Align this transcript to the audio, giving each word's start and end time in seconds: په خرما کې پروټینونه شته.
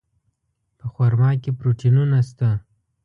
په 0.79 0.85
خرما 0.93 1.31
کې 1.41 1.51
پروټینونه 1.59 2.19
شته. 2.29 2.49